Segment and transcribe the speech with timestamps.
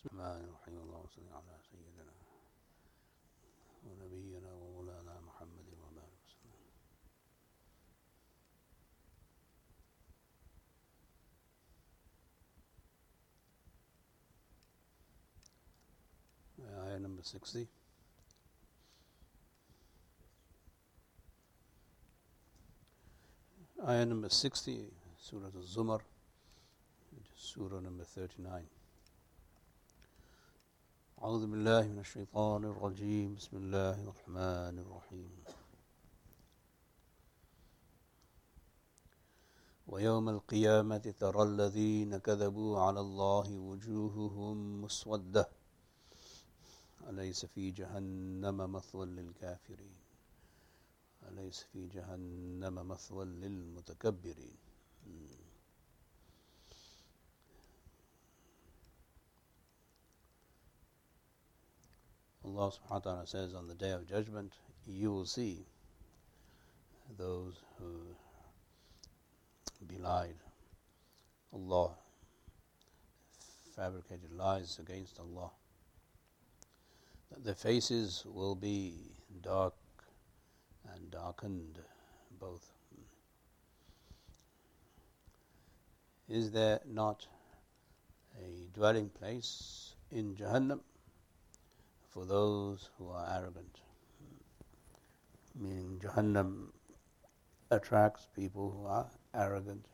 [0.00, 2.12] بسم الله الرحمن الرحيم اللهم صل على سيدنا
[3.84, 6.60] ونبينا ومولانا محمد وبارك وسلم
[16.86, 17.68] Ayah number 60.
[23.84, 26.00] Ayah number 60, Surah Al-Zumar,
[27.36, 28.79] Surah number 39.
[31.20, 33.34] أعوذ بالله من الشيطان الرجيم.
[33.34, 35.32] بسم الله الرحمن الرحيم.
[39.86, 45.48] ويوم القيامة ترى الذين كذبوا على الله وجوههم مسودة.
[47.08, 50.00] أليس في جهنم مثوى للكافرين؟
[51.28, 54.58] أليس في جهنم مثوى للمتكبرين؟
[62.56, 64.52] Allah subhanahu wa ta'ala says on the day of judgment,
[64.86, 65.64] you will see
[67.16, 67.86] those who
[69.86, 70.34] belied
[71.54, 71.90] Allah,
[73.76, 75.50] fabricated lies against Allah,
[77.30, 78.94] that their faces will be
[79.42, 79.74] dark
[80.92, 81.78] and darkened
[82.40, 82.72] both.
[86.28, 87.26] Is there not
[88.38, 90.80] a dwelling place in Jahannam
[92.10, 93.80] for those who are arrogant?
[95.58, 96.66] Meaning, Jahannam
[97.70, 99.86] attracts people who are arrogant.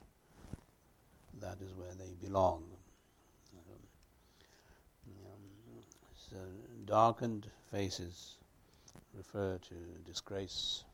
[1.41, 2.65] That is where they belong.
[6.31, 6.37] So,
[6.87, 8.37] darkened faces
[9.15, 10.85] refer to disgrace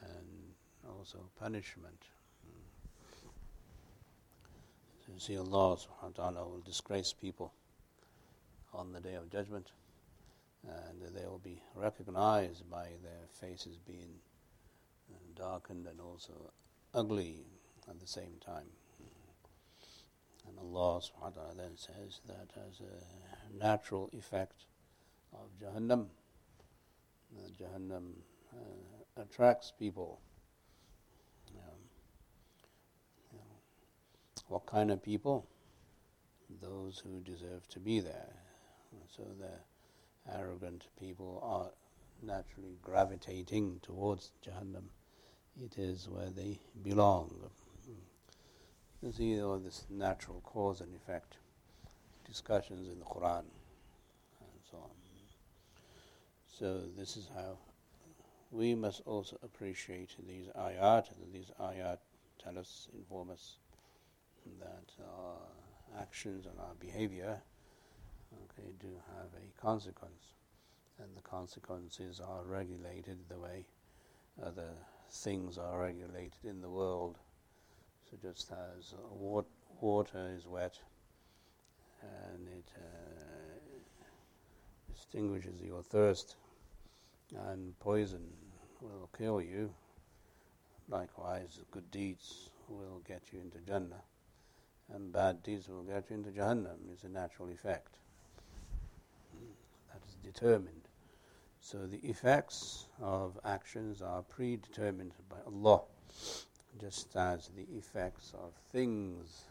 [0.00, 0.54] and
[0.88, 2.02] also punishment.
[5.12, 7.52] You see, Allah subhanahu wa ta'ala will disgrace people
[8.74, 9.70] on the day of judgment
[10.64, 14.14] and they will be recognized by their faces being
[15.36, 16.32] darkened and also
[16.94, 17.46] ugly
[17.88, 18.66] at the same time.
[20.48, 24.64] And Allah subhanahu wa ta'ala then says that as a natural effect
[25.32, 26.06] of Jahannam,
[27.36, 28.12] uh, Jahannam
[28.52, 30.20] uh, attracts people.
[31.54, 33.40] Um,
[34.48, 35.46] what kind of people?
[36.62, 38.47] Those who deserve to be there.
[39.16, 41.70] So the arrogant people are
[42.22, 44.88] naturally gravitating towards Jahannam.
[45.62, 47.30] It is where they belong.
[49.02, 51.36] You see all this natural cause and effect
[52.26, 53.44] discussions in the Quran
[54.40, 54.90] and so on.
[56.58, 57.58] So this is how
[58.50, 61.06] we must also appreciate these ayat.
[61.32, 61.98] These ayat
[62.42, 63.58] tell us, inform us
[64.60, 65.36] that our
[66.00, 67.40] actions and our behavior
[68.34, 70.34] okay, do have a consequence.
[71.00, 73.66] And the consequences are regulated the way
[74.44, 74.70] other
[75.10, 77.18] things are regulated in the world.
[78.10, 78.94] So just as
[79.80, 80.78] water is wet
[82.02, 83.78] and it uh,
[84.90, 86.36] extinguishes your thirst
[87.50, 88.24] and poison
[88.80, 89.72] will kill you,
[90.88, 94.02] likewise good deeds will get you into Jannah
[94.92, 96.90] and bad deeds will get you into Jahannam.
[96.92, 97.98] It's a natural effect.
[100.32, 100.88] Determined.
[101.58, 105.80] So the effects of actions are predetermined by Allah,
[106.78, 109.44] just as the effects of things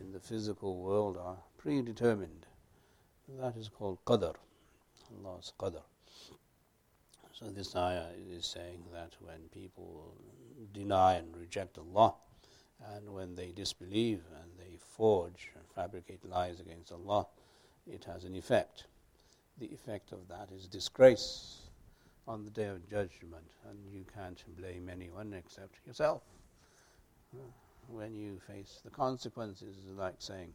[0.00, 2.46] in the physical world are predetermined.
[3.40, 4.36] That is called qadr,
[5.24, 5.82] Allah's qadr.
[7.32, 10.14] So this ayah is saying that when people
[10.72, 12.14] deny and reject Allah,
[12.94, 17.26] and when they disbelieve and they forge and fabricate lies against Allah,
[17.90, 18.86] it has an effect
[19.58, 21.62] the effect of that is disgrace
[22.28, 26.22] on the day of judgment, and you can't blame anyone except yourself.
[27.88, 30.52] When you face the consequences, like saying,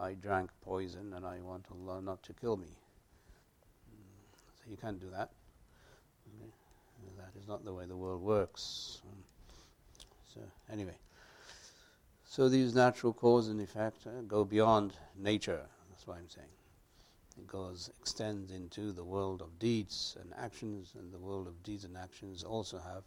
[0.00, 2.68] I drank poison and I want Allah not to kill me.
[4.56, 5.30] So you can't do that.
[7.18, 9.00] That is not the way the world works.
[10.34, 10.40] So,
[10.72, 10.96] anyway.
[12.24, 15.60] So these natural cause and effect uh, go beyond nature.
[15.90, 16.48] That's what I'm saying.
[17.36, 21.84] It goes, extends into the world of deeds and actions, and the world of deeds
[21.84, 23.02] and actions also have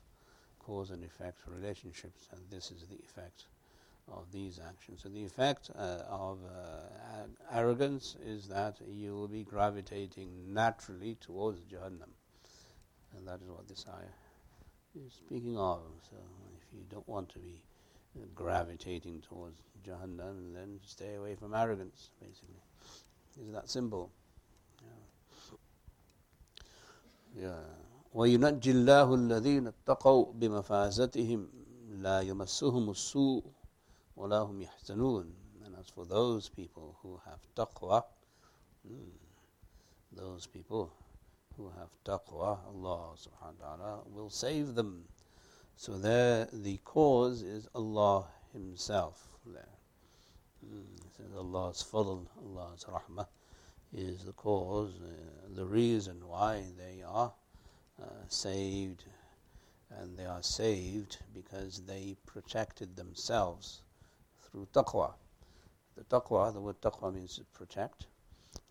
[0.60, 3.46] cause and effect relationships, and this is the effect
[4.12, 5.02] of these actions.
[5.04, 11.62] So the effect uh, of uh, arrogance is that you will be gravitating naturally towards
[11.62, 12.12] Jahannam,
[13.16, 15.80] and that is what this ayah is speaking of.
[16.10, 16.18] So
[16.58, 17.62] if you don't want to be
[18.36, 22.62] gravitating towards Jahannam, then stay away from arrogance, basically
[23.41, 24.11] Is that simple?
[27.35, 27.65] Yeah.
[28.15, 31.49] وينجي الله الذين اتقوا بمفازتهم
[31.89, 33.45] لا يمسهم السوء
[34.17, 35.35] ولا هم يحزنون
[35.65, 38.05] and as for those people who have taqwa
[38.87, 39.17] hmm,
[40.13, 40.93] those people
[41.57, 45.05] who have taqwa Allah subhanahu wa ta'ala will save them
[45.77, 49.76] so there the cause is Allah himself there
[50.66, 53.28] mm, Allah's fadl Allah's rahmah
[53.94, 57.32] is the cause uh, the reason why they are
[58.02, 59.06] uh, saved,
[59.90, 63.82] and they are saved because they protected themselves
[64.44, 65.14] through taqwa.
[65.96, 68.06] The taqwa, the word taqwa means to protect.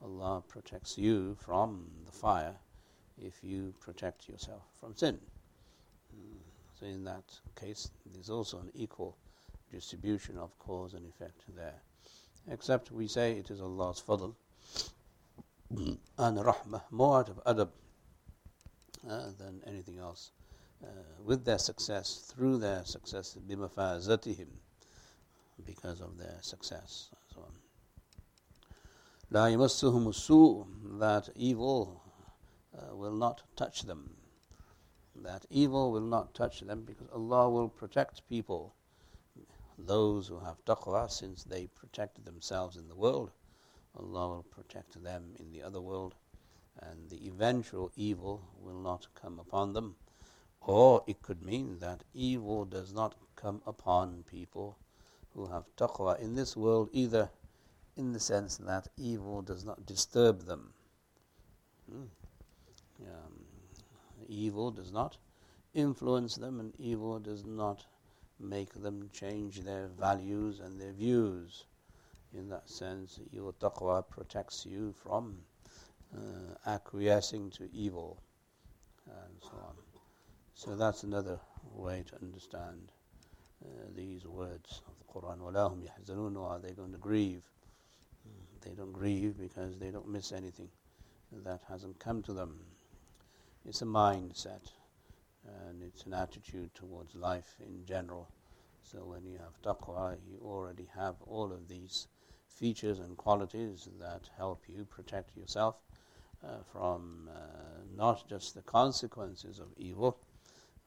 [0.03, 2.55] Allah protects you from the fire
[3.21, 5.19] if you protect yourself from sin.
[6.15, 6.37] Hmm.
[6.79, 7.25] So in that
[7.59, 9.17] case, there's also an equal
[9.76, 11.82] distribution of cause and effect there.
[12.49, 14.34] Except we say it is Allah's fadl
[15.76, 17.69] and rahmah, more out of adab
[19.08, 20.31] uh, than anything else.
[20.82, 20.87] Uh,
[21.25, 24.49] with their success, through their success, bimafazatihim,
[25.64, 27.11] because of their success.
[27.34, 27.52] So on.
[29.31, 32.00] La yamassuhum that evil
[32.78, 34.17] uh, will not touch them.
[35.17, 38.75] That evil will not touch them because Allah will protect people
[39.78, 43.31] those who have taqwa, since they protected themselves in the world.
[43.96, 46.14] Allah will protect them in the other world
[46.82, 49.96] and the eventual evil will not come upon them.
[50.61, 54.76] Or it could mean that evil does not come upon people
[55.34, 57.31] who have taqwa in this world either,
[57.96, 60.73] in the sense that evil does not disturb them.
[61.90, 62.05] Hmm.
[63.02, 63.44] Um,
[64.28, 65.17] evil does not
[65.73, 67.87] influence them, and evil does not
[68.40, 71.66] make them change their values and their views.
[72.34, 75.38] In that sense, your taqwa protects you from
[76.16, 78.22] uh, acquiescing to evil,
[79.08, 79.75] and so on.
[80.56, 81.40] So that's another
[81.75, 82.92] way to understand
[83.63, 85.40] uh, these words of the Quran.
[85.40, 87.44] وَلَهُمْ يَحْزَنُونَ Are they going to grieve?
[88.28, 90.69] Mm, they don't grieve because they don't miss anything
[91.44, 92.60] that hasn't come to them.
[93.66, 94.72] It's a mindset
[95.69, 98.29] and it's an attitude towards life in general.
[98.83, 102.07] So when you have taqwa, you already have all of these
[102.49, 105.77] features and qualities that help you protect yourself
[106.45, 107.41] uh, from uh,
[107.97, 110.19] not just the consequences of evil,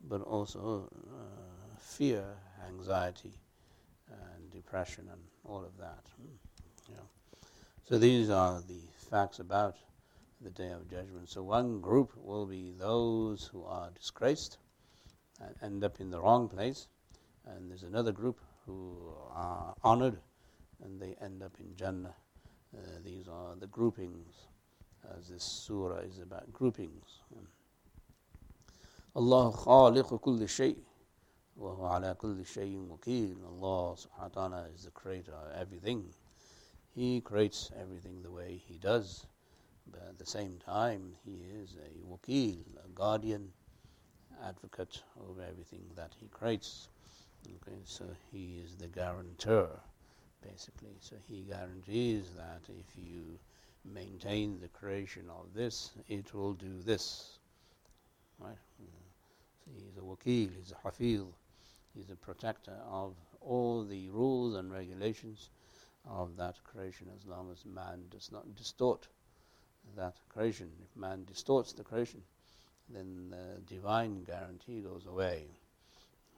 [0.07, 2.23] but also uh, fear,
[2.67, 3.33] anxiety,
[4.09, 6.03] and depression, and all of that.
[6.17, 6.91] Hmm.
[6.91, 7.05] Yeah.
[7.87, 9.75] So these are the facts about
[10.41, 11.29] the day of judgment.
[11.29, 14.57] So one group will be those who are disgraced
[15.41, 16.87] and end up in the wrong place,
[17.45, 20.17] and there's another group who are honored
[20.83, 22.15] and they end up in Jannah.
[22.75, 24.47] Uh, these are the groupings
[25.17, 27.21] as this surah is about groupings.
[29.15, 30.75] Allah kulli shay
[31.55, 33.35] wa huwa ala kulli shay'in wakil.
[33.43, 36.05] Allah subhanahu wa ta'ala is the creator of everything.
[36.95, 39.25] He creates everything the way He does.
[39.91, 43.51] But at the same time, He is a wakil, a guardian,
[44.43, 46.89] advocate over everything that He creates.
[47.47, 49.69] Okay, so He is the guarantor,
[50.41, 50.95] basically.
[50.99, 53.39] So He guarantees that if you
[53.85, 57.39] maintain the creation of this, it will do this.
[58.39, 58.57] Right?
[59.65, 61.21] So he's a wakil, he's a hafiz,
[61.93, 65.49] he's a protector of all the rules and regulations
[66.05, 69.07] of that creation as long as man does not distort
[69.95, 70.69] that creation.
[70.83, 72.21] If man distorts the creation,
[72.89, 75.45] then the divine guarantee goes away.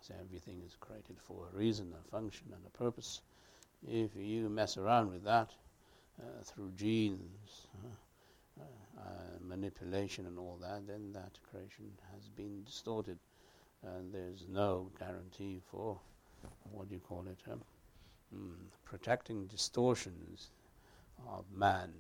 [0.02, 3.22] So everything is created for a reason, a function, and a purpose.
[3.88, 5.52] If you mess around with that,
[6.20, 8.64] uh, through genes, uh,
[9.00, 9.04] uh,
[9.40, 13.18] manipulation and all that, then that creation has been distorted.
[13.84, 16.00] And there's no guarantee for,
[16.72, 17.62] what do you call it, um,
[18.36, 18.54] mm,
[18.86, 20.50] protecting distortions
[21.28, 21.92] of man.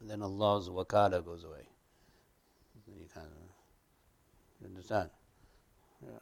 [0.00, 1.66] Then Allah's wakala goes away.
[2.86, 3.22] You can
[4.60, 5.10] you understand?
[6.02, 6.18] Yeah.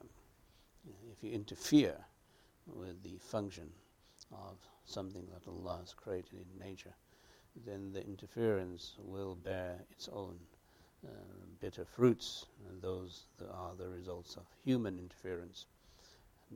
[1.13, 1.97] If you interfere
[2.67, 3.71] with the function
[4.33, 6.95] of something that Allah has created in nature,
[7.67, 10.39] then the interference will bear its own
[11.07, 11.11] uh,
[11.61, 15.67] bitter fruits, and those are the results of human interference,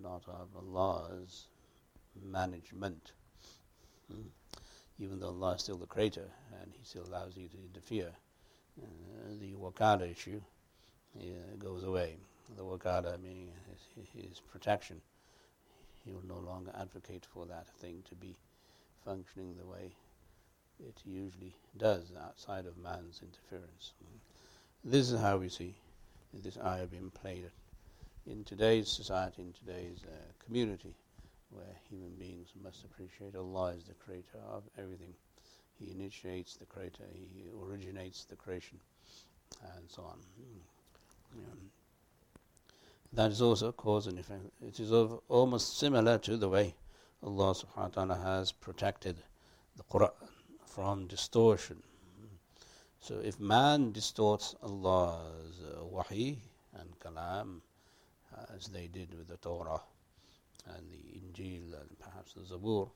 [0.01, 1.47] not of Allah's
[2.25, 3.13] management.
[4.11, 4.29] Hmm?
[5.03, 6.29] Even though Allah is still the creator
[6.61, 8.13] and He still allows you to interfere,
[8.81, 8.87] uh,
[9.41, 10.41] the wakala issue
[11.19, 11.23] uh,
[11.59, 12.17] goes away.
[12.57, 13.51] The wakala meaning
[13.97, 15.01] his, his protection
[16.05, 18.37] he will no longer advocate for that thing to be
[19.05, 19.93] functioning the way
[20.81, 23.93] it usually does outside of man's interference.
[24.85, 25.75] This is how we see
[26.33, 27.51] this ayah being played
[28.27, 30.95] in today's society, in today's uh, community,
[31.53, 35.15] where human beings must appreciate Allah is the creator of everything.
[35.79, 38.79] He initiates the creator, He originates the creation,
[39.77, 40.19] and so on.
[41.37, 41.43] Yeah.
[43.15, 44.41] That is also cause and effect.
[44.67, 44.93] It is
[45.29, 46.75] almost similar to the way
[47.23, 49.17] Allah subhanahu wa ta'ala has protected
[49.77, 50.11] the Quran
[50.65, 51.83] from distortion.
[53.01, 56.39] So if man distorts Allah's uh, wahi
[56.79, 57.61] and kalam,
[58.55, 59.81] as they did with the Torah
[60.67, 62.91] and the Injil and perhaps the Zabur,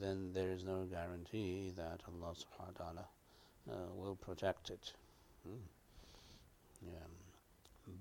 [0.00, 3.08] then there is no guarantee that Allah subhanahu wa ta'ala
[3.70, 4.92] uh, will protect it.
[5.46, 5.62] Hmm.
[6.82, 7.06] Yeah.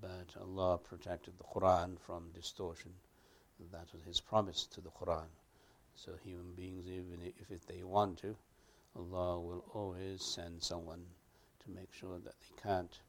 [0.01, 2.91] But Allah protected the Quran from distortion.
[3.71, 5.27] That was His promise to the Quran.
[5.95, 8.35] So human beings, even if they want to,
[8.95, 11.05] Allah will always send someone
[11.63, 12.99] to make sure that they can't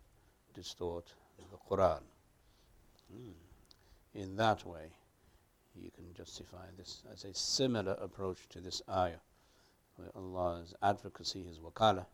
[0.55, 2.03] distort the Quran.
[3.13, 3.33] Hmm.
[4.15, 4.91] In that way,
[5.76, 9.22] you can justify this as a similar approach to this ayah,
[9.96, 12.06] where Allah's advocacy, His wakala,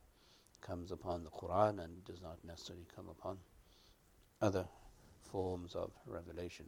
[0.62, 3.38] comes upon the Quran and does not necessarily come upon
[4.42, 4.68] other
[5.32, 6.66] forms of revelation.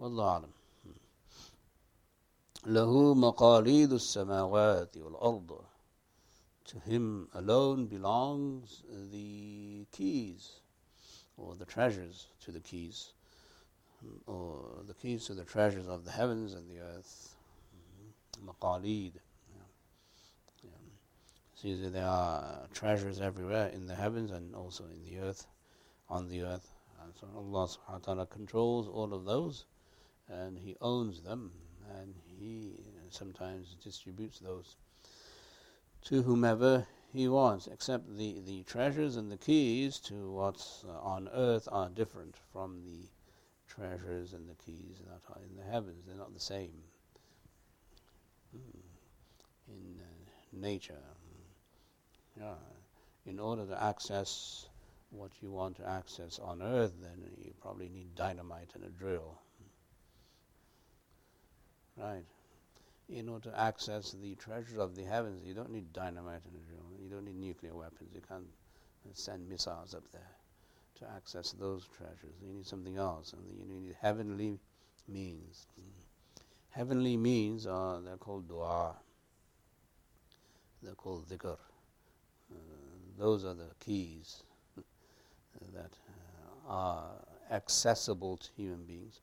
[0.00, 0.52] Wallahu alam.
[2.66, 5.64] له مقاليد السماوات والأرض
[6.64, 10.60] To him alone belongs the keys
[11.36, 13.12] or the treasures to the keys
[14.25, 17.35] or the keys to the treasures of the heavens and the earth.
[18.45, 19.13] Maqalid.
[19.55, 20.69] Yeah.
[21.55, 25.47] See, there are treasures everywhere in the heavens and also in the earth,
[26.09, 26.69] on the earth.
[27.03, 29.65] And so Allah subhanahu wa ta'ala controls all of those
[30.29, 31.51] and He owns them
[31.99, 32.73] and He
[33.09, 34.75] sometimes distributes those
[36.05, 41.29] to whomever He wants, except the, the treasures and the keys to what's uh, on
[41.33, 43.07] earth are different from the
[43.75, 46.03] treasures and the keys that are in the heavens.
[46.05, 46.71] They're not the same
[48.51, 48.77] hmm.
[49.67, 50.97] in uh, nature.
[52.39, 52.55] Yeah.
[53.25, 54.67] In order to access
[55.11, 59.39] what you want to access on earth, then you probably need dynamite and a drill.
[61.97, 62.25] Right.
[63.09, 66.69] In order to access the treasures of the heavens, you don't need dynamite and a
[66.69, 66.99] drill.
[67.01, 68.09] You don't need nuclear weapons.
[68.13, 68.47] You can't
[69.13, 70.42] send missiles up there
[70.99, 72.35] to access those treasures.
[72.41, 74.59] You need something else, and you need heavenly
[75.07, 75.67] means.
[76.69, 78.95] Heavenly means are they're called dua.
[80.81, 81.57] They're called dhikr.
[82.51, 82.55] Uh,
[83.17, 84.43] those are the keys
[85.73, 85.91] that
[86.67, 87.11] uh, are
[87.51, 89.21] accessible to human beings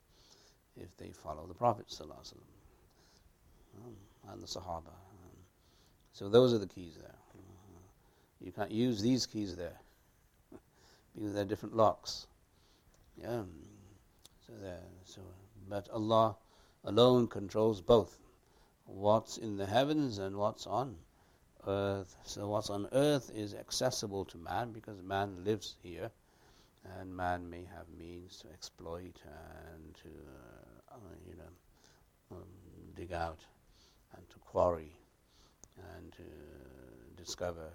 [0.77, 2.11] if they follow the Prophet um,
[4.33, 4.87] and the Sahaba.
[4.87, 5.37] Um,
[6.13, 7.11] so those are the keys there.
[7.35, 7.79] Uh,
[8.41, 9.79] you can't use these keys there
[11.15, 12.27] because they're different locks.
[13.21, 13.43] Yeah.
[14.47, 14.83] So there.
[15.05, 15.21] So,
[15.69, 16.37] but Allah
[16.85, 18.19] alone controls both
[18.87, 20.97] what's in the heavens and what's on
[21.67, 22.17] earth.
[22.25, 26.11] So what's on earth is accessible to man because man lives here,
[26.99, 29.17] and man may have means to exploit
[29.73, 30.09] and to,
[30.93, 30.97] uh,
[31.29, 32.45] you know, um,
[32.97, 33.41] dig out
[34.17, 34.93] and to quarry
[35.97, 36.23] and to
[37.23, 37.71] discover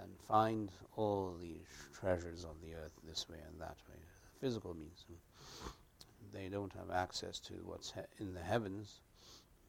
[0.00, 1.56] and find all the
[1.98, 3.98] treasures of the earth this way and that way.
[4.40, 5.04] Physical means.
[6.32, 9.00] They don't have access to what's in the heavens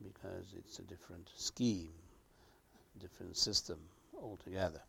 [0.02, 1.92] because it's a different scheme,
[3.00, 3.80] different system
[4.22, 4.82] altogether.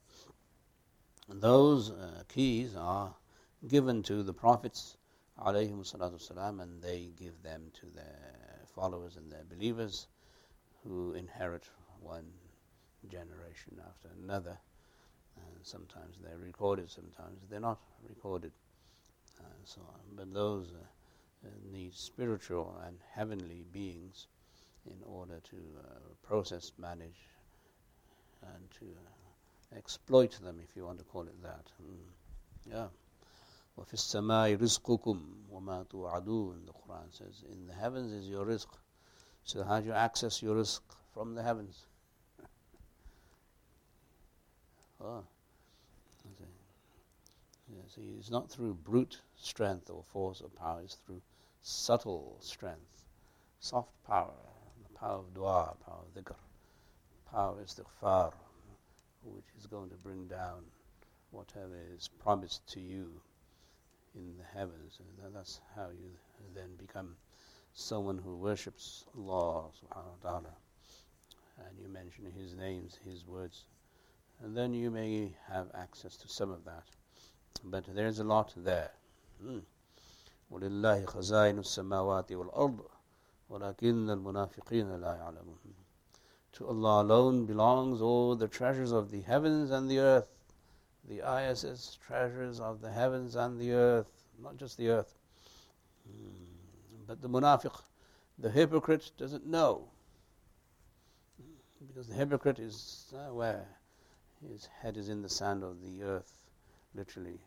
[1.28, 3.14] And those uh, keys are
[3.66, 4.96] given to the prophets,
[5.38, 10.06] والسلام, and they give them to their followers and their believers
[10.82, 11.64] who inherit
[12.00, 12.30] one
[13.08, 14.58] generation after another
[15.64, 17.78] sometimes they're recorded, sometimes they're not
[18.08, 18.52] recorded,
[19.40, 20.00] uh, and so on.
[20.16, 24.26] But those uh, uh, need spiritual and heavenly beings
[24.86, 27.28] in order to uh, process, manage,
[28.42, 31.66] and to uh, exploit them, if you want to call it that.
[31.82, 32.70] Mm.
[32.70, 32.86] Yeah.
[33.78, 35.20] وَفِي السَّمَاءِ رِزْقُكُمْ
[35.52, 38.68] وَمَا تُوعَدُونَ The Quran says, in the heavens is your rizq.
[39.44, 40.80] So how do you access your rizq
[41.12, 41.86] from the heavens?
[45.01, 45.23] Oh.
[47.71, 51.21] Yeah, see, it's not through brute strength or force or power, it's through
[51.61, 53.05] subtle strength,
[53.59, 54.33] soft power,
[54.81, 56.35] the power of dua, power of dhikr,
[57.31, 58.33] power of istighfar,
[59.23, 60.63] which is going to bring down
[61.29, 63.21] whatever is promised to you
[64.15, 64.99] in the heavens.
[64.99, 66.09] And that's how you
[66.55, 67.15] then become
[67.73, 70.55] someone who worships Allah subhanahu wa ta'ala.
[71.59, 73.65] And you mention his names, his words,
[74.40, 76.84] then you may have access to some of that.
[77.64, 78.92] But there's a lot there.
[79.40, 79.60] Hmm.
[80.50, 82.86] ولله خزائن السماوات والأرض
[83.48, 85.74] ولكن المنافقين لا يعلمون
[86.52, 90.28] To Allah alone belongs all the treasures of the heavens and the earth.
[91.08, 95.16] The ISS treasures of the heavens and the earth, not just the earth.
[96.06, 96.44] Hmm.
[97.06, 97.74] But the munafiq,
[98.38, 99.88] the hypocrite, doesn't know.
[101.86, 103.66] Because the hypocrite is uh, where
[104.47, 106.33] his head is in the sand of the earth,
[106.95, 107.39] literally.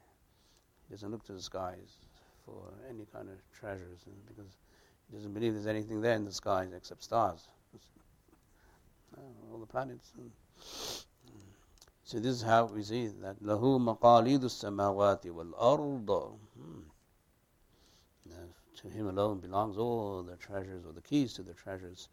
[0.88, 1.96] He doesn't look to the skies
[2.44, 4.52] for any kind of treasures because
[5.08, 7.49] he doesn't believe there's anything there in the skies except stars.
[9.50, 10.12] all the planets.
[10.16, 10.28] Hmm.
[12.04, 16.08] So this is how we see that lahu maqalidu samawati wal ard.
[16.58, 16.80] Hmm.
[18.76, 22.08] To him alone belongs all the treasures or the keys to the treasures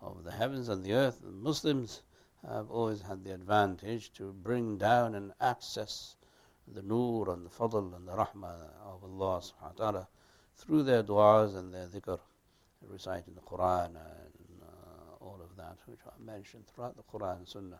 [0.00, 1.20] of the heavens and the earth.
[1.20, 2.02] The Muslims
[2.47, 6.15] have always had the advantage to bring down and access
[6.73, 10.07] the nur and the fadl and the rahmah of Allah subhanahu wa ta'ala
[10.55, 12.19] through their du'as and their dhikr,
[12.89, 17.47] reciting the Quran and uh, all of that, which I mentioned throughout the Quran and
[17.47, 17.79] Sunnah.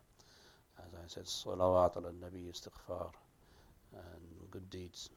[0.78, 3.10] As I said, salawat ala nabi istighfar
[3.92, 5.10] and good deeds,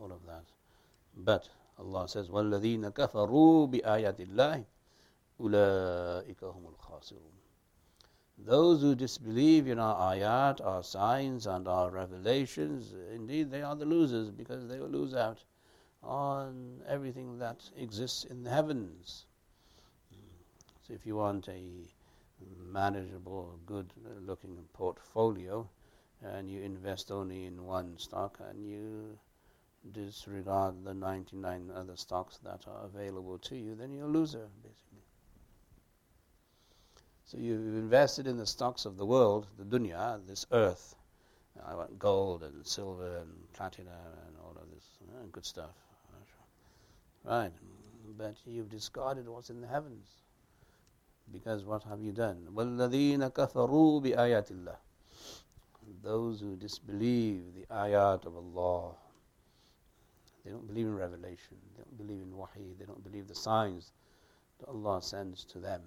[0.00, 0.44] all of that.
[1.16, 1.48] But
[1.78, 4.64] Allah says, وَالَّذِينَ كَفَرُوا بِآيَاتِ اللَّهِ
[5.40, 7.43] أُولَٰئِكَ هُمُ الْخَاسِرُونَ
[8.37, 13.85] those who disbelieve in our ayat, our signs, and our revelations, indeed they are the
[13.85, 15.43] losers because they will lose out
[16.03, 19.25] on everything that exists in the heavens.
[20.87, 21.87] So, if you want a
[22.71, 23.91] manageable, good
[24.25, 25.67] looking portfolio,
[26.21, 29.17] and you invest only in one stock and you
[29.91, 35.04] disregard the 99 other stocks that are available to you, then you're a loser, basically.
[37.24, 40.96] So you've invested in the stocks of the world, the dunya, this earth.
[41.64, 43.92] I want gold and silver and platinum
[44.26, 45.70] and all of this uh, good stuff.
[47.24, 47.52] Right.
[48.18, 50.08] But you've discarded what's in the heavens.
[51.32, 52.48] Because what have you done?
[52.52, 54.76] وَالَّذِينَ كَفَرُوا بِآيَاتِ اللَّهِ
[56.02, 58.94] Those who disbelieve the ayat of Allah.
[60.44, 61.58] They don't believe in revelation.
[61.76, 62.74] They don't believe in wahi.
[62.78, 63.92] They don't believe the signs
[64.58, 65.82] that Allah sends to them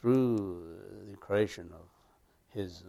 [0.00, 0.62] through
[1.10, 1.86] the creation of
[2.54, 2.82] his,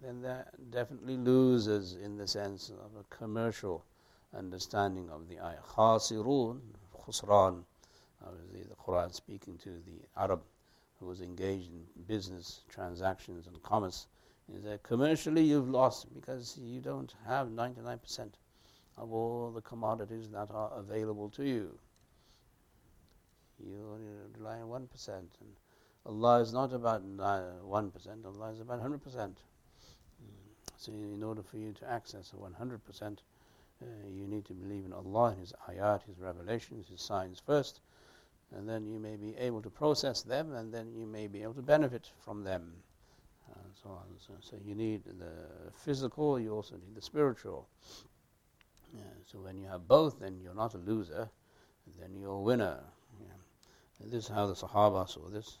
[0.00, 3.84] then that definitely loses in the sense of a commercial
[4.36, 5.62] understanding of the ayah.
[5.74, 6.60] Khasirun,
[6.98, 7.62] khusran,
[8.26, 10.42] obviously the Quran speaking to the Arab
[10.98, 14.06] who was engaged in business transactions and commerce,
[14.54, 18.30] is that commercially you've lost because you don't have 99%
[18.96, 21.78] of all the commodities that are available to you.
[23.58, 24.06] You only
[24.38, 25.08] rely on 1%.
[25.08, 25.28] And
[26.06, 29.32] Allah is not about 1%, Allah is about 100%.
[30.76, 33.18] So, in order for you to access 100%,
[33.82, 37.80] uh, you need to believe in Allah, and His ayat, His revelations, His signs first,
[38.54, 41.54] and then you may be able to process them, and then you may be able
[41.54, 42.72] to benefit from them.
[43.48, 44.04] And so on.
[44.18, 47.66] So, so you need the physical, you also need the spiritual.
[48.94, 51.30] Yeah, so when you have both, then you're not a loser,
[51.98, 52.80] then you're a winner.
[53.20, 54.06] Yeah.
[54.10, 55.58] this is how the Sahaba saw this.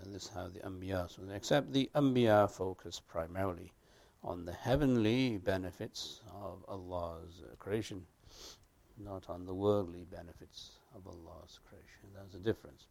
[0.00, 3.72] And this is how the Anbiya, except the Anbiya focus primarily
[4.24, 8.06] on the heavenly benefits of Allah's creation,
[8.96, 12.08] not on the worldly benefits of Allah's creation.
[12.14, 12.86] There's a difference.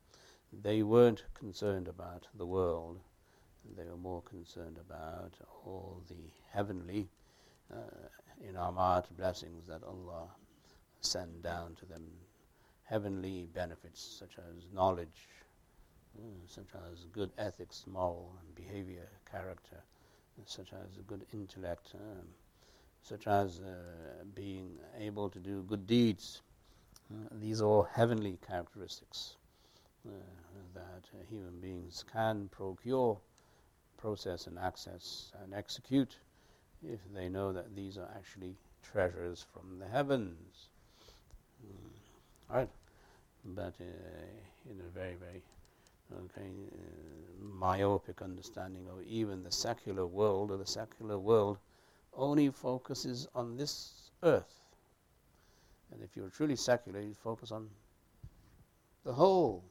[0.61, 2.99] They weren't concerned about the world,
[3.77, 5.33] they were more concerned about
[5.65, 7.07] all the heavenly
[7.71, 7.77] uh,
[8.43, 10.27] inamat blessings that Allah
[10.99, 12.05] sent down to them,
[12.83, 15.29] heavenly benefits such as knowledge,
[16.47, 19.77] such as good ethics, moral and behavior, character,
[20.45, 22.25] such as good intellect, um,
[23.01, 26.41] such as uh, being able to do good deeds.
[27.11, 29.37] Uh, these are all heavenly characteristics
[30.07, 30.11] uh,
[30.73, 33.17] that human beings can procure,
[33.97, 36.17] process, and access and execute
[36.83, 40.69] if they know that these are actually treasures from the heavens.
[41.65, 42.49] Mm.
[42.49, 42.69] All right,
[43.45, 45.43] but uh, in a very, very
[46.13, 51.57] okay, uh, myopic understanding of even the secular world, or the secular world
[52.13, 54.59] only focuses on this earth.
[55.91, 57.69] And if you're truly secular, you focus on
[59.03, 59.63] the whole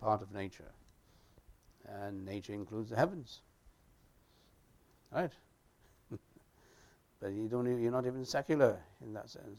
[0.00, 0.72] part of nature.
[1.86, 3.40] And nature includes the heavens.
[5.12, 5.32] Right?
[7.20, 9.58] but you don't, you're not even secular in that sense.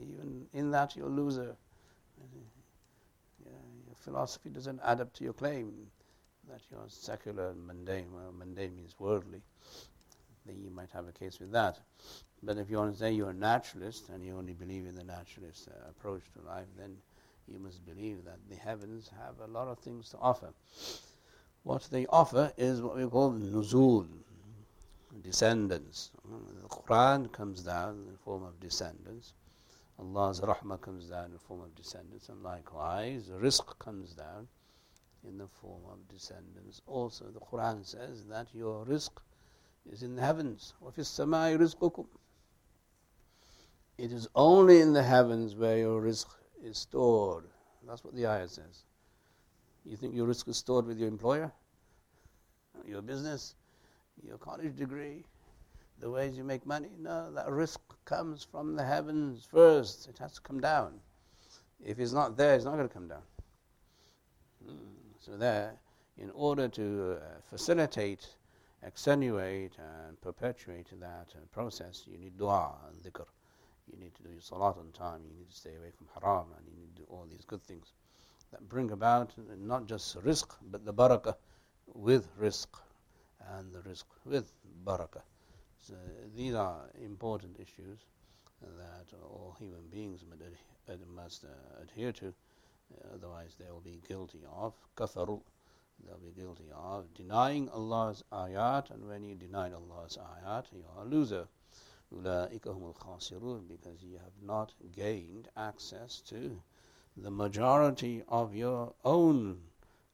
[0.00, 1.56] Even in that, you're a loser.
[4.00, 5.72] Philosophy doesn't add up to your claim
[6.48, 8.08] that you're secular and mundane.
[8.12, 9.42] Well, mundane means worldly.
[10.46, 11.78] Then you might have a case with that.
[12.42, 15.04] But if you want to say you're a naturalist and you only believe in the
[15.04, 16.96] naturalist uh, approach to life, then
[17.46, 20.48] you must believe that the heavens have a lot of things to offer.
[21.62, 24.06] What they offer is what we call nuzul,
[25.22, 26.10] descendants.
[26.24, 29.34] The Quran comes down in the form of descendants.
[30.00, 34.48] Allah's rahmah comes down in the form of descendants, and likewise, rizq comes down
[35.28, 36.80] in the form of descendants.
[36.86, 39.10] Also, the Quran says that your rizq
[39.92, 40.72] is in the heavens.
[43.98, 46.26] It is only in the heavens where your rizq
[46.64, 47.44] is stored.
[47.86, 48.84] That's what the ayah says.
[49.84, 51.52] You think your rizq is stored with your employer,
[52.86, 53.54] your business,
[54.26, 55.24] your college degree,
[56.00, 56.88] the ways you make money?
[56.98, 60.08] No, that rizq comes from the heavens first.
[60.08, 61.00] It has to come down.
[61.84, 63.22] If it's not there, it's not going to come down.
[64.64, 64.76] Hmm.
[65.18, 65.74] So there,
[66.18, 68.26] in order to uh, facilitate,
[68.84, 73.26] accentuate, and perpetuate that uh, process, you need dua and dhikr.
[73.90, 75.20] You need to do your salat on time.
[75.24, 77.62] You need to stay away from haram, and you need to do all these good
[77.62, 77.92] things
[78.52, 81.34] that bring about not just rizq, but the barakah
[81.94, 82.68] with rizq,
[83.56, 84.52] and the rizq with
[84.84, 85.22] barakah.
[85.80, 85.94] So
[86.36, 88.00] these are important issues
[88.60, 90.24] that all human beings
[91.14, 92.34] must uh, adhere to.
[93.14, 95.40] Otherwise, they will be guilty of kafaru.
[96.04, 101.04] They'll be guilty of denying Allah's ayat, and when you deny Allah's ayat, you are
[101.04, 101.46] a loser.
[103.68, 106.60] because you have not gained access to
[107.16, 109.60] the majority of your own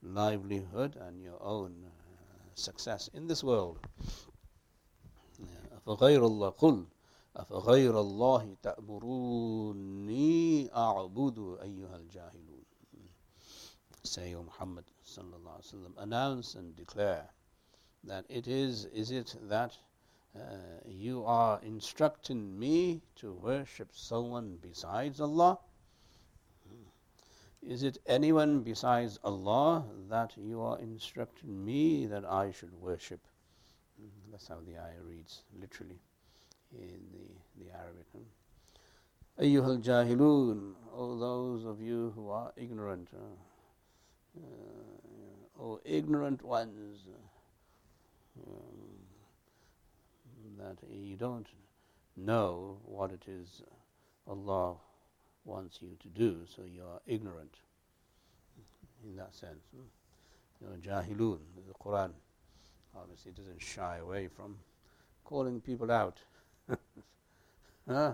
[0.02, 1.90] livelihood and your own uh,
[2.54, 3.78] success in this world.
[5.85, 6.85] أفغير الله قل
[7.35, 10.29] أفغير الله تأمروني
[10.75, 12.51] أعبد أيها الجاهلون
[14.03, 17.29] say, O Muhammad sallallahu announce and declare
[18.03, 19.77] that it is, is it that
[20.35, 20.39] uh,
[20.87, 25.59] you are instructing me to worship someone besides Allah?
[27.61, 33.19] Is it anyone besides Allah that you are instructing me that I should worship?
[34.36, 35.98] That's how the ayah reads, literally,
[36.70, 38.04] in the, the Arabic.
[39.40, 43.08] Ayyuhal jahilun, O those of you who are ignorant.
[43.14, 43.20] Uh,
[44.38, 47.00] uh, or ignorant ones
[48.46, 48.98] um,
[50.58, 51.46] that you don't
[52.18, 53.62] know what it is
[54.28, 54.74] Allah
[55.46, 57.54] wants you to do, so you are ignorant
[59.02, 59.64] in that sense.
[59.72, 62.10] You know, jahilun, the Quran
[63.00, 64.56] obviously doesn't shy away from
[65.24, 66.18] calling people out.
[66.68, 66.76] huh?
[67.88, 68.12] Yeah,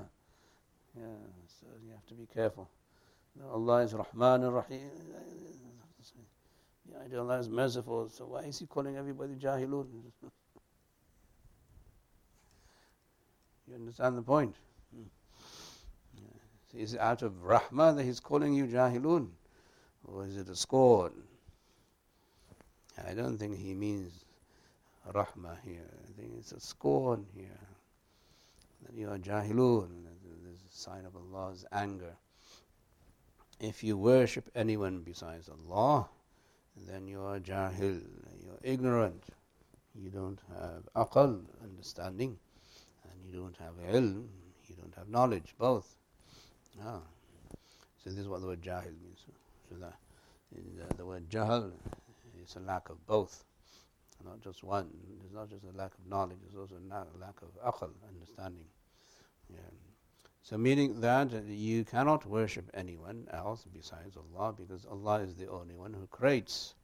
[1.47, 2.69] so you have to be careful.
[3.51, 4.91] Allah is Rahman and Rahim.
[6.91, 9.87] The idea Allah is merciful, so why is He calling everybody Jahilun?
[13.69, 14.57] you understand the point?
[14.95, 15.05] Hmm.
[16.71, 19.29] So is it out of Rahmah that He's calling you Jahilun?
[20.05, 21.13] Or is it a scorn?
[23.07, 24.13] I don't think He means
[25.11, 25.91] Rahmah here.
[26.09, 27.61] I think it's a scorn here.
[28.85, 29.89] That you are Jahilun.
[30.45, 32.15] There's a sign of Allah's anger.
[33.61, 36.09] If you worship anyone besides Allah,
[36.77, 38.03] then you are jahil,
[38.45, 39.25] you're ignorant.
[39.95, 42.39] You don't have aqal, understanding,
[43.05, 44.27] and you don't have ilm,
[44.67, 45.97] you don't have knowledge, both.
[46.85, 47.01] Ah.
[48.03, 49.27] So this is what the word jahil means.
[49.69, 49.95] So that
[50.53, 51.71] the, the word jahal
[52.43, 53.45] is a lack of both,
[54.25, 54.89] not just one.
[55.25, 58.67] It's not just a lack of knowledge, it's also a lack of aqal, understanding.
[59.51, 59.61] Yeah.
[60.43, 65.77] So meaning that you cannot worship anyone else besides Allah because Allah is the only
[65.77, 66.75] one who creates.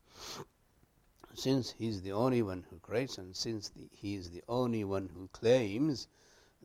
[1.35, 4.85] Since He is the only one who creates and since the, He is the only
[4.85, 6.07] one who claims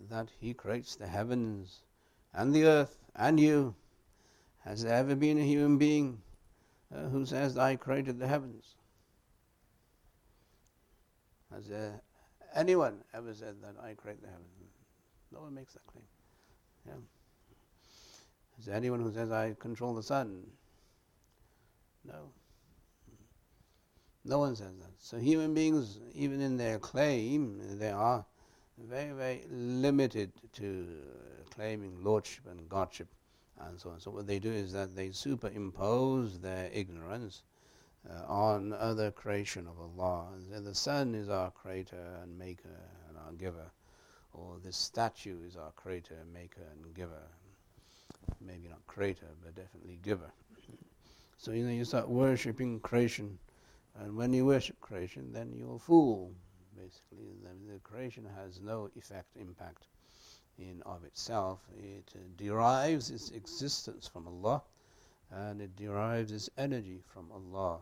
[0.09, 1.81] that He creates the heavens
[2.33, 3.75] and the earth and you,
[4.59, 6.21] has there ever been a human being
[6.93, 8.75] uh, who says, I created the heavens?
[11.53, 12.01] Has there
[12.55, 14.47] anyone ever said that I create the heavens?
[15.31, 16.05] No one makes that claim.
[16.85, 16.93] Yeah.
[18.59, 20.43] Is there anyone who says, I control the sun?
[22.05, 22.31] No.
[24.25, 24.91] No one says that.
[24.99, 28.25] So human beings, even in their claim, they are
[28.77, 30.87] very, very limited to
[31.53, 33.07] claiming lordship and godship
[33.59, 33.99] and so on.
[33.99, 37.43] So what they do is that they superimpose their ignorance
[38.09, 40.27] uh, on other creation of Allah.
[40.53, 43.71] And the sun is our creator and maker and our giver
[44.33, 47.21] or this statue is our creator, maker, and giver.
[48.41, 50.31] Maybe not creator, but definitely giver.
[51.37, 53.37] So you know you start worshipping creation,
[53.99, 56.31] and when you worship creation, then you're a fool.
[56.75, 59.87] Basically, the, the creation has no effect, impact
[60.57, 61.59] in of itself.
[61.77, 64.63] It uh, derives its existence from Allah,
[65.29, 67.79] and it derives its energy from Allah.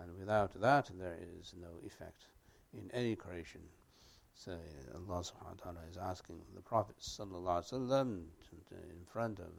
[0.00, 2.24] And without that, there is no effect
[2.72, 3.60] in any creation.
[4.34, 4.52] So
[4.94, 8.24] Allah subhanahu wa ta'ala is asking the Prophet sallallahu alaihi wasallam
[8.70, 9.52] in front of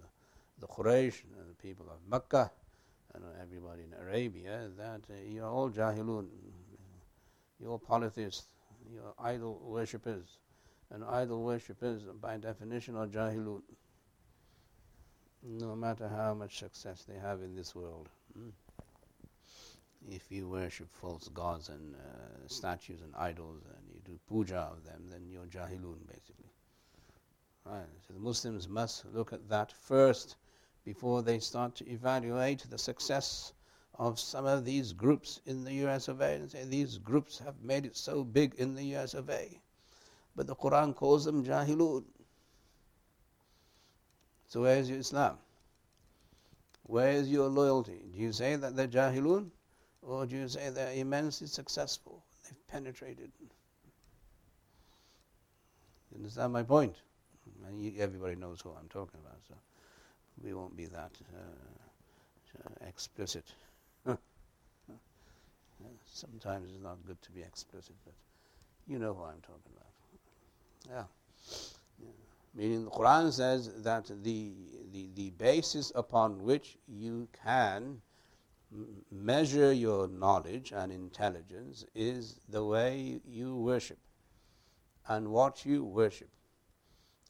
[0.60, 2.52] the Quraysh and the people of Mecca
[3.14, 6.28] and everybody in Arabia that uh, you're all jahilun,
[7.60, 8.48] you're polytheists,
[8.92, 10.40] you're idol worshippers,
[10.92, 13.62] and idol worshippers by definition are jahilun.
[15.44, 18.10] No matter how much success they have in this world.
[18.34, 18.50] Hmm?
[20.10, 24.84] If you worship false gods and uh, statues and idols and you do puja of
[24.84, 26.52] them, then you're jahilun basically.
[27.66, 27.86] Right.
[28.08, 30.36] So the Muslims must look at that first
[30.84, 33.54] before they start to evaluate the success
[33.98, 37.62] of some of these groups in the US of A and say these groups have
[37.62, 39.60] made it so big in the US of A.
[40.36, 42.04] But the Quran calls them jahilun.
[44.48, 45.38] So where is your Islam?
[46.84, 48.02] Where is your loyalty?
[48.14, 49.52] Do you say that they're jahilun?
[50.06, 52.24] Or do you say they're immensely successful?
[52.44, 53.32] They've penetrated.
[56.12, 56.96] You understand my point?
[57.68, 59.56] And you, everybody knows who I'm talking about, so
[60.44, 61.40] we won't be that uh,
[62.60, 63.46] uh explicit.
[66.06, 68.14] Sometimes it's not good to be explicit, but
[68.88, 69.88] you know who I'm talking about.
[70.90, 71.06] Yeah.
[72.02, 72.12] yeah.
[72.54, 74.52] Meaning the Quran says that the,
[74.92, 78.02] the, the basis upon which you can
[79.12, 84.00] measure your knowledge and intelligence is the way you worship
[85.08, 86.30] and what you worship.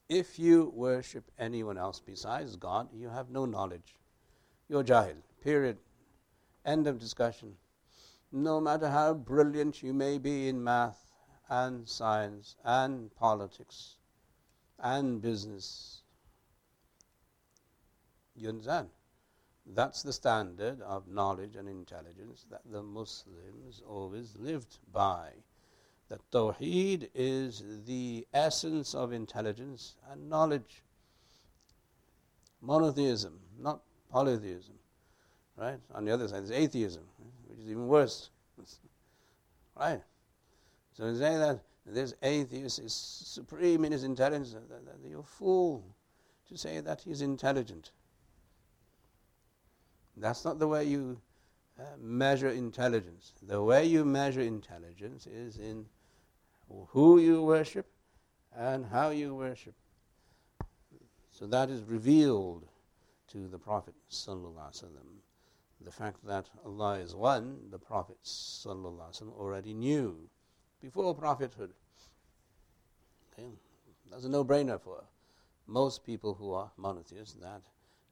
[0.09, 3.95] If you worship anyone else besides God, you have no knowledge.
[4.69, 5.15] You're jahil.
[5.41, 5.77] Period.
[6.65, 7.55] End of discussion.
[8.31, 11.11] No matter how brilliant you may be in math
[11.49, 13.95] and science and politics
[14.79, 16.01] and business.
[18.35, 18.89] You understand?
[19.65, 25.29] That's the standard of knowledge and intelligence that the Muslims always lived by.
[26.09, 30.83] That Tawheed is the essence of intelligence and knowledge.
[32.61, 34.75] Monotheism, not polytheism.
[35.57, 35.79] Right?
[35.93, 37.03] On the other side, there's atheism,
[37.47, 38.29] which is even worse.
[39.79, 40.01] right?
[40.93, 44.55] So to say that this atheist is supreme in his intelligence,
[45.07, 45.83] you're a fool
[46.49, 47.91] to say that he's intelligent.
[50.17, 51.19] That's not the way you
[51.79, 53.33] uh, measure intelligence.
[53.41, 55.85] The way you measure intelligence is in
[56.89, 57.87] who you worship
[58.55, 59.73] and how you worship.
[61.31, 62.67] So that is revealed
[63.29, 63.95] to the Prophet
[65.81, 68.17] The fact that Allah is one, the Prophet
[69.37, 70.29] already knew
[70.81, 71.71] before prophethood.
[73.33, 73.49] Okay?
[74.11, 75.03] That's a no-brainer for
[75.65, 77.61] most people who are monotheists that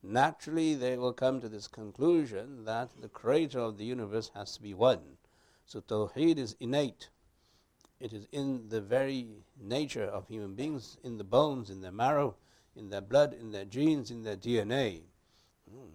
[0.03, 4.61] naturally they will come to this conclusion that the creator of the universe has to
[4.61, 5.17] be one.
[5.65, 7.09] So Tawheed is innate.
[7.99, 9.27] It is in the very
[9.59, 12.35] nature of human beings, in the bones, in their marrow,
[12.75, 15.01] in their blood, in their genes, in their DNA.
[15.69, 15.87] Hmm.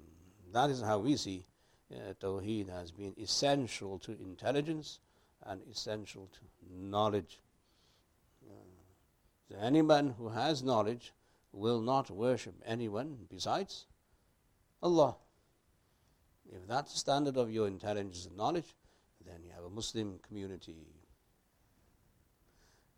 [0.53, 1.45] That is how we see
[1.93, 5.01] uh, Tawheed has been essential to intelligence
[5.45, 6.41] and essential to
[6.71, 7.41] knowledge.
[8.49, 8.55] Uh,
[9.49, 11.13] so anyone who has knowledge
[11.53, 13.87] will not worship anyone besides
[14.83, 15.17] Allah.
[16.53, 18.75] If that's the standard of your intelligence and knowledge,
[19.25, 20.77] then you have a Muslim community.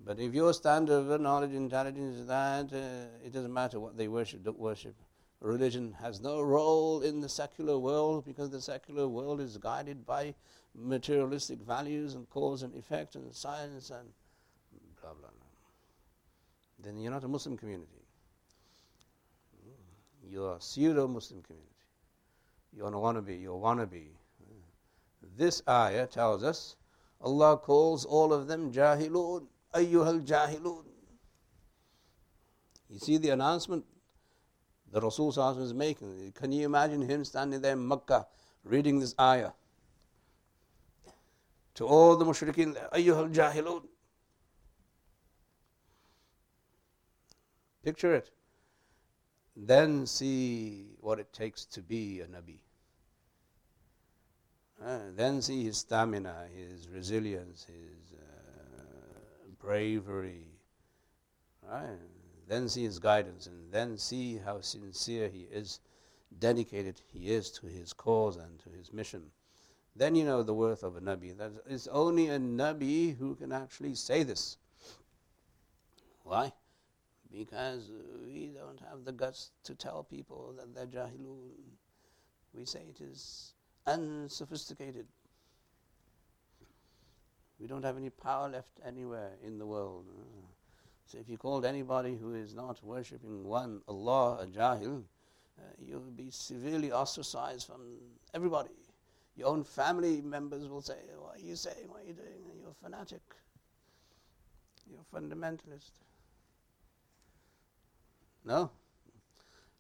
[0.01, 3.97] But if your standard of knowledge and intelligence is that uh, it doesn't matter what
[3.97, 4.95] they worship, don't worship,
[5.41, 10.35] religion has no role in the secular world because the secular world is guided by
[10.75, 14.09] materialistic values and cause and effect and science and
[15.01, 15.49] blah, blah, blah.
[16.85, 17.98] Then you're not a Muslim community.
[20.31, 21.69] You're pseudo Muslim community.
[22.77, 23.41] You don't wannabe.
[23.41, 24.11] you want to be.
[25.37, 26.77] This ayah tells us
[27.21, 30.85] Allah calls all of them jahilun, ayyuhal jahilun.
[32.91, 33.85] You see the announcement
[34.93, 36.33] the Rasul is making.
[36.35, 38.27] Can you imagine him standing there in Makkah
[38.65, 39.53] reading this ayah?
[41.75, 43.83] To all the mushrikeen, ayyuhal jahilun.
[47.85, 48.31] Picture it.
[49.61, 52.61] Then see what it takes to be a Nabi.
[54.81, 60.47] Uh, then see his stamina, his resilience, his uh, bravery.
[61.69, 61.99] Right?
[62.49, 65.81] Then see his guidance, and then see how sincere he is
[66.39, 69.33] dedicated he is to his cause and to his mission.
[69.97, 71.37] Then you know the worth of a Nabi.
[71.37, 74.57] That is only a Nabi who can actually say this.
[76.23, 76.53] Why?
[77.33, 77.91] Because
[78.25, 81.51] we don't have the guts to tell people that they're jahilun.
[82.55, 83.53] We say it is
[83.87, 85.07] unsophisticated.
[87.61, 90.07] We don't have any power left anywhere in the world.
[91.07, 95.03] So if you called anybody who is not worshipping one Allah a jahil,
[95.59, 97.81] uh, you'll be severely ostracized from
[98.35, 98.71] everybody.
[99.35, 101.89] Your own family members will say, What are you saying?
[101.89, 102.45] What are you doing?
[102.61, 103.23] You're a fanatic.
[104.87, 105.93] You're a fundamentalist.
[108.45, 108.71] No.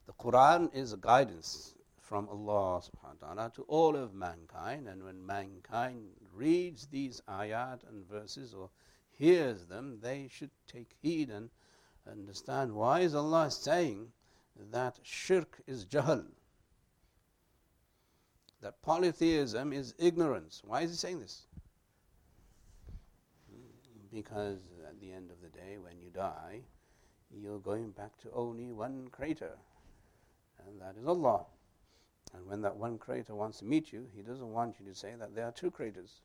[0.06, 4.88] The Quran is a guidance from Allah subhanahu wa ta'ala to all of mankind.
[4.88, 8.70] And when mankind reads these ayat and verses or
[9.10, 11.50] hears them, they should take heed and
[12.10, 14.12] understand why is Allah saying
[14.72, 16.24] that shirk is jahl,
[18.62, 20.62] that polytheism is ignorance.
[20.64, 21.46] Why is he saying this?
[24.12, 26.62] Because at the end of the day, when you die,
[27.34, 29.52] you're going back to only one creator,
[30.66, 31.44] and that is Allah.
[32.34, 35.14] And when that one creator wants to meet you, he doesn't want you to say
[35.18, 36.20] that there are two creators.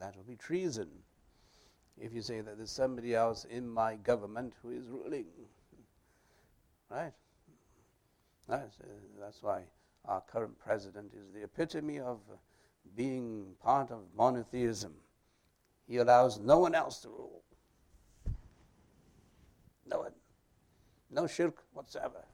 [0.00, 0.88] That would be treason.
[1.98, 5.26] If you say that there's somebody else in my government who is ruling.
[6.90, 7.12] Right?
[8.48, 8.86] That's, uh,
[9.20, 9.62] that's why
[10.06, 12.18] our current president is the epitome of
[12.96, 14.94] being part of monotheism.
[15.90, 17.42] He allows no one else to rule.
[19.90, 20.12] No one.
[21.10, 22.24] No shirk whatsoever.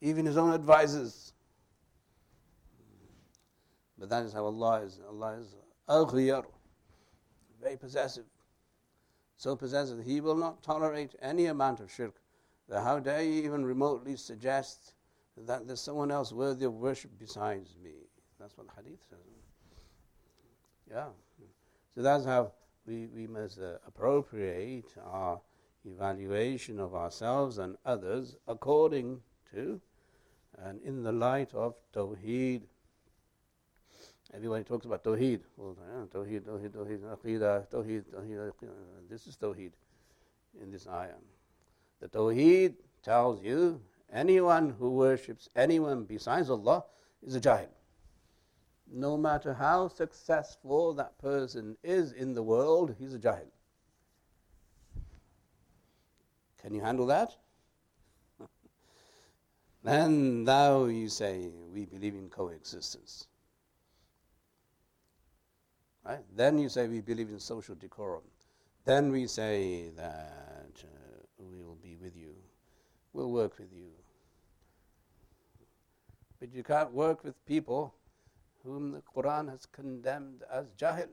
[0.00, 1.32] Even his own advisors.
[3.96, 4.98] But that is how Allah is.
[5.08, 5.54] Allah is
[5.88, 6.44] aghyar,
[7.62, 8.24] very possessive.
[9.36, 12.16] So possessive, He will not tolerate any amount of shirk.
[12.72, 14.94] How dare you even remotely suggest
[15.36, 17.92] that there's someone else worthy of worship besides me?
[18.40, 19.39] That's what the hadith says.
[20.90, 21.08] Yeah.
[21.94, 22.52] So that's how
[22.86, 25.40] we, we must uh, appropriate our
[25.84, 29.20] evaluation of ourselves and others according
[29.52, 29.80] to
[30.58, 32.62] and in the light of Tawheed.
[34.34, 35.40] Everybody talks about Tawheed.
[35.56, 38.52] Well, yeah, Tawheed, Tawheed, Tawheed, Aqidah, Tawheed, Tawheed,
[39.08, 39.72] This is Tawheed
[40.60, 41.14] in this ayah.
[42.00, 43.80] The Tawheed tells you
[44.12, 46.84] anyone who worships anyone besides Allah
[47.26, 47.68] is a Jahil.
[48.92, 53.50] No matter how successful that person is in the world, he's a Jahil.
[56.60, 57.36] Can you handle that?
[59.84, 63.28] then now you say, we believe in coexistence.
[66.04, 66.24] Right?
[66.34, 68.22] Then you say, we believe in social decorum.
[68.84, 72.34] Then we say that uh, we will be with you.
[73.12, 73.90] We'll work with you.
[76.40, 77.94] But you can't work with people
[78.64, 81.08] whom the Quran has condemned as jahil.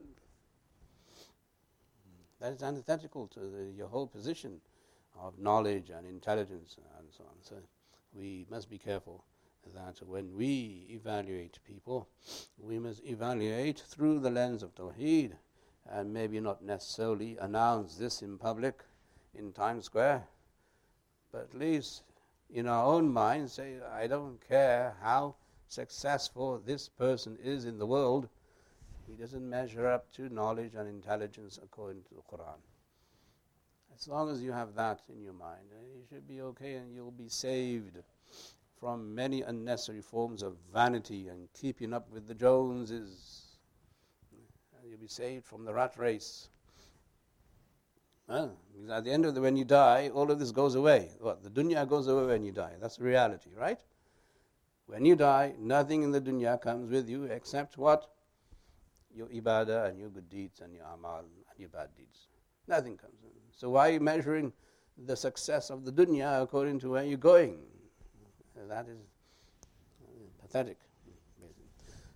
[2.39, 4.61] That is antithetical to the, your whole position
[5.19, 7.35] of knowledge and intelligence and so on.
[7.41, 7.55] So
[8.13, 9.23] we must be careful
[9.73, 12.07] that when we evaluate people,
[12.59, 15.33] we must evaluate through the lens of Tawheed
[15.89, 18.83] and maybe not necessarily announce this in public
[19.33, 20.27] in Times Square,
[21.31, 22.03] but at least
[22.49, 25.35] in our own minds say, I don't care how
[25.67, 28.29] successful this person is in the world,
[29.07, 32.59] he doesn't measure up to knowledge and intelligence according to the Quran.
[33.95, 36.93] As long as you have that in your mind, uh, you should be okay and
[36.93, 37.97] you'll be saved
[38.79, 43.45] from many unnecessary forms of vanity and keeping up with the Joneses.
[44.87, 46.49] You'll be saved from the rat race.
[48.27, 51.09] because at the end of the when you die, all of this goes away.
[51.19, 51.43] What?
[51.43, 52.73] The dunya goes away when you die.
[52.79, 53.79] That's reality, right?
[54.87, 58.09] When you die, nothing in the dunya comes with you except what?
[59.13, 62.27] Your ibadah and your good deeds and your amal and your bad deeds.
[62.67, 63.21] Nothing comes.
[63.23, 63.29] In.
[63.51, 64.53] So why are you measuring
[65.05, 67.57] the success of the dunya according to where you're going?
[68.69, 68.97] That is
[70.41, 70.77] pathetic.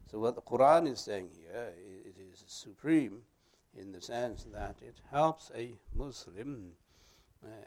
[0.09, 1.73] So what the Quran is saying here,
[2.05, 3.21] it is supreme
[3.77, 6.71] in the sense that it helps a Muslim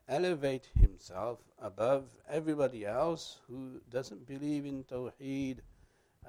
[0.09, 5.59] elevate himself above everybody else who doesn't believe in Tawheed,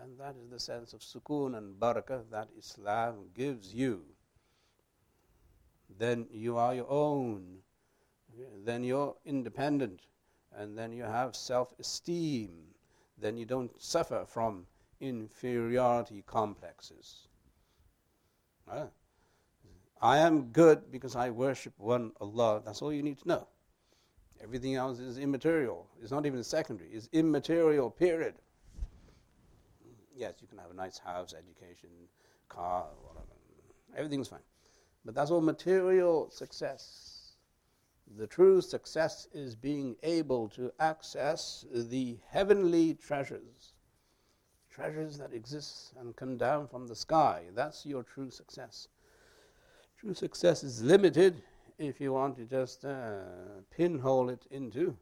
[0.02, 4.04] and that is the sense of sukoon and barakah that Islam gives you.
[5.98, 7.60] Then you are your own,
[8.64, 10.02] then you're independent,
[10.54, 12.74] and then you have self esteem,
[13.18, 14.66] then you don't suffer from
[15.00, 17.28] inferiority complexes.
[18.70, 18.88] Uh,
[20.06, 22.62] I am good because I worship one Allah.
[22.64, 23.48] That's all you need to know.
[24.40, 25.88] Everything else is immaterial.
[26.00, 26.92] It's not even secondary.
[26.92, 28.36] It's immaterial, period.
[30.16, 31.90] Yes, you can have a nice house, education,
[32.50, 33.34] car, whatever.
[33.98, 34.46] Everything's fine.
[35.04, 37.38] But that's all material success.
[38.16, 43.74] The true success is being able to access the heavenly treasures,
[44.70, 47.46] treasures that exist and come down from the sky.
[47.56, 48.88] That's your true success.
[50.06, 51.42] True success is limited
[51.80, 53.22] if you want to just uh,
[53.76, 54.96] pinhole it into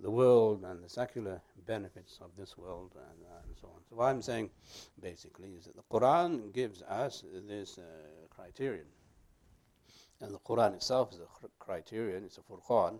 [0.00, 3.80] the world and the secular benefits of this world and, uh, and so on.
[3.88, 4.50] So, what I'm saying
[5.00, 7.82] basically is that the Quran gives us this uh,
[8.30, 8.86] criterion.
[10.20, 12.98] And the Quran itself is a criterion, it's a Furqan,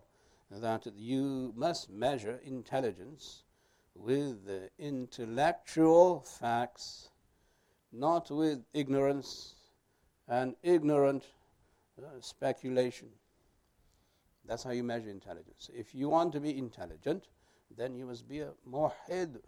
[0.53, 3.43] that you must measure intelligence
[3.97, 7.09] with the intellectual facts,
[7.91, 9.57] not with ignorance
[10.29, 11.25] and ignorant
[12.21, 13.09] speculation.
[14.47, 15.71] That's how you measure intelligence.
[15.75, 17.25] If you want to be intelligent,
[17.77, 19.41] then you must be a muwahhid.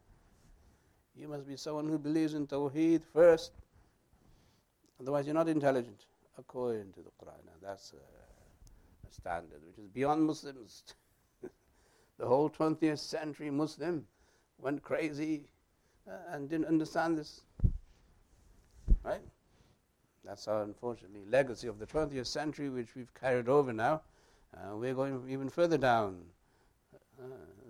[1.16, 3.52] You must be someone who believes in Tawheed first.
[5.00, 6.04] Otherwise, you're not intelligent,
[6.38, 7.40] according to the Quran.
[7.62, 10.84] That's a, a standard which is beyond Muslims.
[12.18, 14.06] the whole 20th century Muslim
[14.58, 15.46] went crazy
[16.06, 17.40] uh, and didn't understand this.
[19.02, 19.22] Right?
[20.24, 24.02] That's our, unfortunately, legacy of the 20th century, which we've carried over now.
[24.54, 26.18] Uh, we're going even further down
[27.20, 27.26] uh,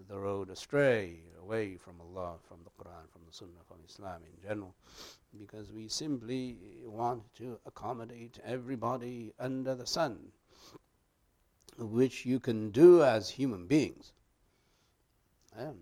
[0.09, 4.49] the road astray, away from Allah, from the Quran, from the Sunnah, from Islam in
[4.49, 4.75] general,
[5.39, 10.19] because we simply want to accommodate everybody under the sun,
[11.79, 14.13] which you can do as human beings.
[15.59, 15.77] Um,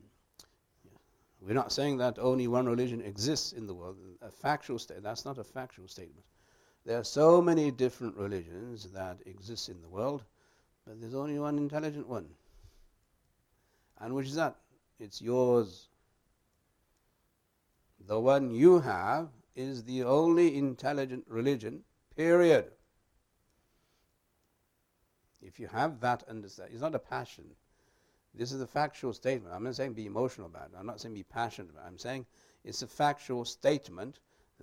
[1.41, 3.97] we're not saying that only one religion exists in the world.
[4.23, 5.05] A factual statement.
[5.05, 6.25] That's not a factual statement.
[6.89, 10.25] There are so many different religions that exist in the world
[10.87, 12.31] but there's only one intelligent one.
[13.99, 14.57] And which is that?
[14.99, 15.89] It's yours.
[18.07, 21.83] The one you have is the only intelligent religion,
[22.17, 22.73] period.
[25.43, 27.45] If you have that understanding, it's not a passion.
[28.35, 29.55] This is a factual statement.
[29.55, 30.79] I'm not saying be emotional about it.
[30.79, 31.89] I'm not saying be passionate about it.
[31.89, 32.25] I'm saying
[32.65, 34.21] it's a factual statement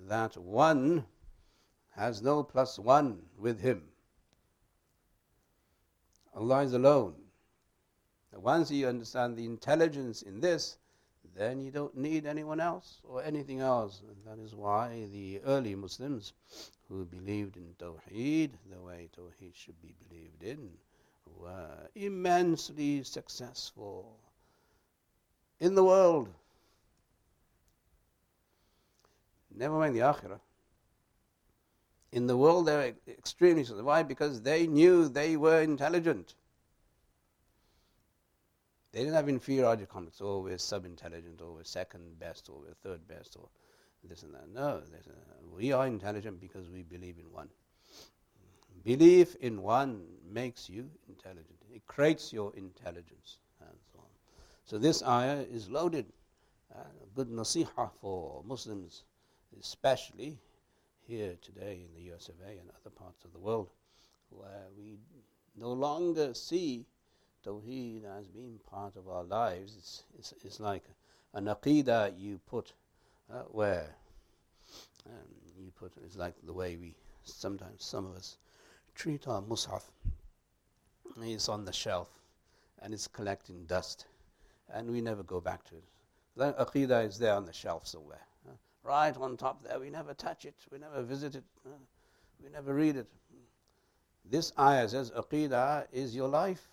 [0.08, 1.06] that one
[1.96, 3.84] has no plus one with him.
[6.36, 7.16] Allah is alone.
[8.34, 10.78] Once you understand the intelligence in this,
[11.36, 14.02] then you don't need anyone else or anything else.
[14.08, 16.34] And that is why the early Muslims
[16.90, 20.70] who believed in Tawheed, the way Tawheed should be believed in,
[21.40, 24.18] were immensely successful
[25.60, 26.30] in the world.
[29.56, 30.40] Never mind the Akhirah.
[32.16, 33.66] In the world, they were extremely.
[33.66, 34.02] Why?
[34.02, 36.34] Because they knew they were intelligent.
[38.94, 40.22] They didn't have inferiority complex.
[40.22, 43.50] Oh, we're sub-intelligent, or we're second best, or we're third best, or
[44.08, 44.48] this and that.
[44.48, 44.82] No,
[45.54, 47.50] we are intelligent because we believe in one.
[48.86, 51.58] Belief in one makes you intelligent.
[51.74, 54.06] It creates your intelligence, and so on.
[54.64, 56.06] So this ayah is loaded.
[56.74, 59.04] Uh, good nasiha for Muslims,
[59.60, 60.40] especially
[61.08, 63.70] here today in the US of A and other parts of the world,
[64.30, 64.98] where we
[65.56, 66.86] no longer see
[67.46, 69.76] Tawheed as being part of our lives.
[69.78, 70.84] It's, it's, it's like
[71.34, 72.74] an aqidah you put
[73.32, 73.96] uh, where
[75.08, 75.14] um,
[75.60, 78.38] you put it's like the way we sometimes some of us
[78.96, 79.84] treat our mushaf.
[81.22, 82.10] It's on the shelf
[82.82, 84.06] and it's collecting dust,
[84.74, 85.84] and we never go back to it.
[86.36, 88.22] That aqidah is there on the shelf somewhere
[88.86, 89.80] right on top there.
[89.80, 91.70] We never touch it, we never visit it, uh,
[92.42, 93.08] we never read it.
[94.24, 96.68] This ayah says, Aqidah is your life.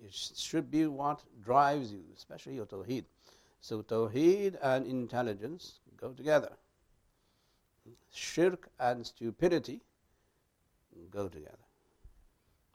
[0.00, 3.04] It should be what drives you, especially your Tawheed.
[3.60, 6.52] So, Tawheed and intelligence go together.
[8.12, 9.80] Shirk and stupidity
[11.10, 11.58] go together.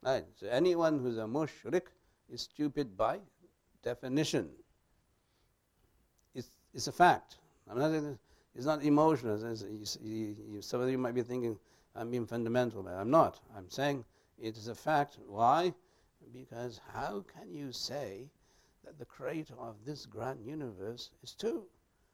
[0.01, 0.25] Right.
[0.35, 1.83] So, anyone who's a mushrik
[2.29, 3.19] is stupid by
[3.81, 4.49] definition.
[6.73, 7.37] It's a fact.
[7.69, 7.91] I'm not,
[8.55, 9.43] it's not emotional.
[9.45, 11.57] It's, you, you, some of you might be thinking
[11.95, 13.39] I'm being fundamental, but I'm not.
[13.55, 14.03] I'm saying
[14.41, 15.17] it is a fact.
[15.27, 15.73] Why?
[16.33, 18.29] Because how can you say
[18.83, 21.63] that the creator of this grand universe is two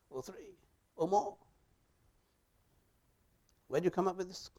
[0.10, 0.56] or three
[0.98, 1.36] or more?
[3.70, 4.50] Where do you come up with this?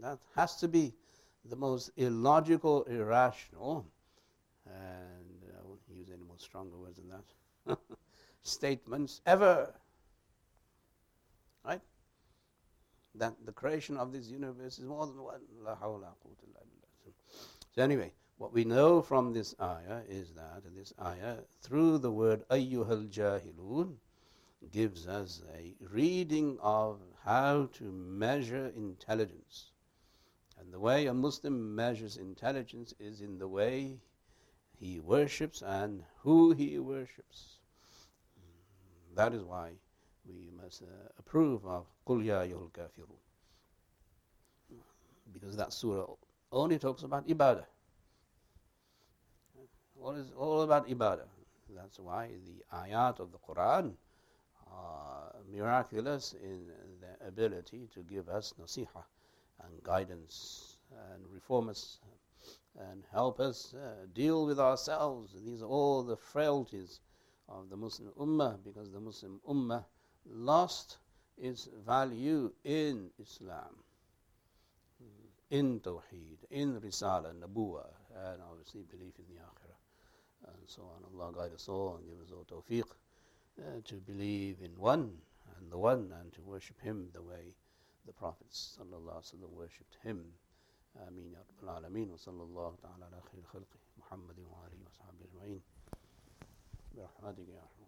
[0.00, 0.94] That has to be
[1.44, 3.84] the most illogical, irrational,
[4.66, 7.78] and uh, I won't use any more stronger words than that.
[8.42, 9.72] statements ever.
[11.64, 11.80] Right?
[13.14, 15.40] That the creation of this universe is more than one.
[17.74, 18.12] So, anyway,
[18.42, 23.98] What we know from this ayah is that this ayah, through the word ayyuhal jahilun,
[24.72, 29.70] gives us a reading of how to measure intelligence.
[30.58, 34.00] And the way a Muslim measures intelligence is in the way
[34.76, 37.58] he worships and who he worships.
[39.14, 39.72] That is why
[40.26, 40.86] we must uh,
[41.18, 43.20] approve of Qul Ya Kafirun.
[45.32, 46.06] Because that surah
[46.50, 47.64] only talks about ibadah.
[50.00, 51.28] All is all about ibadah.
[51.74, 53.92] That's why the ayat of the Quran
[54.70, 56.66] are miraculous in
[57.00, 59.04] their ability to give us nasiha
[59.64, 60.78] and guidance
[61.12, 61.98] and reform us
[62.90, 65.34] and help us uh, deal with ourselves.
[65.44, 67.00] These are all the frailties
[67.51, 69.83] of the Muslim Ummah because the Muslim Ummah
[70.29, 70.97] lost
[71.37, 73.75] its value in Islam,
[75.49, 77.85] in Tawheed, in Risala, Nabuwa,
[78.25, 81.03] and obviously belief in the Akhirah, and so on.
[81.13, 82.83] Allah guide us all and give us all tawfiq
[83.59, 85.11] uh, to believe in one
[85.57, 87.53] and the one and to worship Him the way
[88.05, 90.33] the Prophets ﷺ worshipped Him.
[91.07, 95.61] آمين يا رب العالمين وصلى الله تعالى على خير خلقه محمد وآله وصحبه أجمعين
[96.96, 97.81] برحمتك يا رحمة